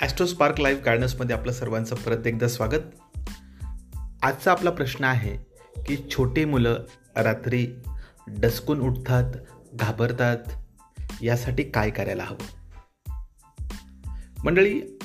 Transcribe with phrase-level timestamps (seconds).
[0.00, 2.80] ॲस्ट्रोस्पार्क live गार्डन्समध्ये आपलं सर्वांचं परत एकदा स्वागत.
[4.22, 5.36] आजचा आपला प्रश्न आहे
[5.82, 6.84] की छोटी मुलं
[7.16, 7.66] रात्री
[8.26, 9.24] डसकून उठतात
[9.74, 10.36] घाबरतात
[11.22, 12.46] यासाठी काय करायला हवं?
[14.44, 14.98] मंडळी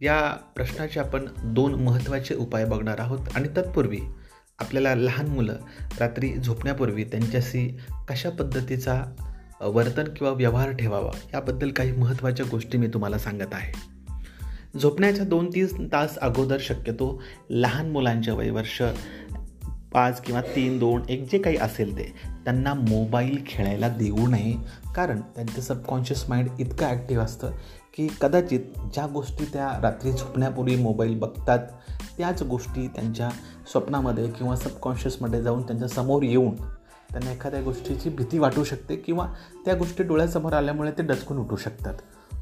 [0.00, 4.00] या प्रश्नाचे आपण दोन महत्त्वाचे उपाय बघणार आहोत आणि तत्पूर्वी
[4.58, 5.56] आपल्याला लहान मुलं
[5.98, 7.78] रात्री झोपण्यापूर्वी त्यांच्याशी
[8.08, 9.04] कशा पद्धतीचा
[9.60, 13.95] वर्तन किंवा व्यवहार ठेवावा याबद्दल काही महत्त्वाच्या गोष्टी मी तुम्हाला सांगत आहे.
[14.82, 18.82] झोपण्याच्या दोन तीन तास अगोदर शक्यतो लहान मुलांच्या वयवर्ष
[19.92, 22.14] पाच किंवा तीन दोन एक जे काही असेल ते.
[22.44, 24.54] त्यांना मोबाईल खेळायला देऊ नये.
[24.94, 27.50] कारण त्यांचं सबकॉन्शियस माइंड इतकं ॲक्टिव्ह असतं
[27.96, 28.60] की कदाचित
[28.94, 31.58] ज्या गोष्टी त्या रात्री झोपण्यापूर्वी मोबाईल बघतात
[32.18, 33.28] त्याच गोष्टी त्यांच्या
[33.72, 36.54] स्वप्नामध्ये किंवा सबकॉन्शियसमध्ये जाऊन त्यांच्यासमोर येऊन
[37.12, 39.28] त्यांना एखाद्या गोष्टीची भीती वाटू शकते किंवा
[39.64, 41.94] त्या गोष्टी डोळ्यासमोर आल्यामुळे ते डचकून उठू शकतात.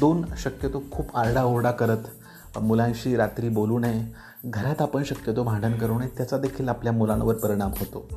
[0.00, 6.08] दोन शक्यतो खूप आरडाओरडा करत मुलांशी रात्री बोलू नये घरात आपण शक्यतो भांडण करू नये
[6.08, 8.08] त्याचा देखील आपल्या मुलांवर परिणाम होतो.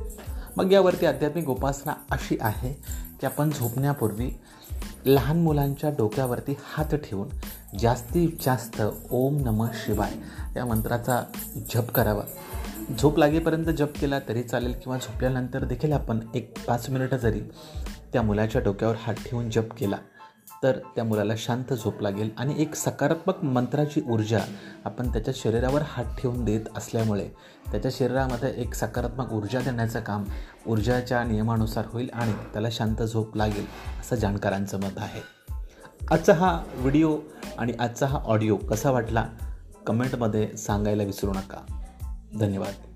[0.56, 2.72] मग यावरती आध्यात्मिक उपासना अशी आहे
[3.20, 4.30] की आपण झोपण्यापूर्वी
[5.06, 7.28] लहान मुलांच्या डोक्यावरती हात ठेवून
[7.78, 10.12] जास्तीत जास्त ओम नम शिवाय
[10.56, 11.22] या मंत्राचा
[11.74, 12.22] जप करावा.
[12.98, 17.40] झोप लागेपर्यंत जप केला तरी चालेल किंवा झोपल्यानंतर देखील आपण एक पाच मिनिटं जरी
[18.12, 19.96] त्या मुलाच्या डोक्यावर हात ठेवून जप केला
[20.62, 24.38] तर त्या मुलाला शांत झोप लागेल आणि एक सकारात्मक मंत्राची ऊर्जा
[24.84, 27.28] आपण त्याच्या शरीरावर हात ठेवून देत असल्यामुळे
[27.72, 30.24] त्याच्या शरीरामध्ये एक सकारात्मक ऊर्जा देण्याचं काम
[30.66, 33.66] ऊर्जाच्या नियमानुसार होईल आणि त्याला शांत झोप लागेल
[34.00, 35.20] असं जाणकारांचं मत आहे.
[36.10, 37.18] आजचा हा व्हिडिओ
[37.58, 39.28] आणि आजचा हा ऑडिओ कसा वाटला?
[39.86, 41.84] कमेंटमध्ये सांगायला विसरू नका.
[42.40, 42.89] धन्यवाद.